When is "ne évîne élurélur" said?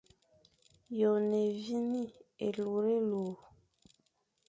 1.29-3.35